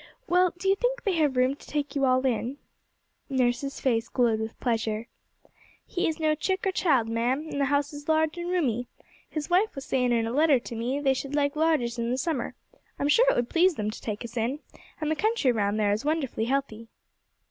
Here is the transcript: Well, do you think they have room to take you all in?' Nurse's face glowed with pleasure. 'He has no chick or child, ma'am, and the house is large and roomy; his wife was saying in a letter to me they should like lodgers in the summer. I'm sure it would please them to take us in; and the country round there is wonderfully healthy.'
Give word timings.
Well, 0.27 0.51
do 0.57 0.67
you 0.67 0.75
think 0.75 1.03
they 1.03 1.13
have 1.17 1.37
room 1.37 1.55
to 1.55 1.67
take 1.67 1.95
you 1.95 2.05
all 2.05 2.25
in?' 2.25 2.57
Nurse's 3.29 3.79
face 3.79 4.09
glowed 4.09 4.39
with 4.39 4.59
pleasure. 4.59 5.07
'He 5.85 6.07
has 6.07 6.19
no 6.19 6.33
chick 6.33 6.65
or 6.65 6.71
child, 6.71 7.07
ma'am, 7.07 7.47
and 7.51 7.61
the 7.61 7.65
house 7.65 7.93
is 7.93 8.09
large 8.09 8.35
and 8.39 8.49
roomy; 8.49 8.87
his 9.29 9.51
wife 9.51 9.75
was 9.75 9.85
saying 9.85 10.11
in 10.11 10.25
a 10.25 10.31
letter 10.33 10.57
to 10.57 10.75
me 10.75 10.99
they 10.99 11.13
should 11.13 11.35
like 11.35 11.55
lodgers 11.55 11.99
in 11.99 12.09
the 12.09 12.17
summer. 12.17 12.55
I'm 12.97 13.09
sure 13.09 13.29
it 13.29 13.35
would 13.35 13.49
please 13.51 13.75
them 13.75 13.91
to 13.91 14.01
take 14.01 14.25
us 14.25 14.37
in; 14.37 14.61
and 14.99 15.11
the 15.11 15.15
country 15.15 15.51
round 15.51 15.79
there 15.79 15.91
is 15.91 16.03
wonderfully 16.03 16.45
healthy.' 16.45 16.87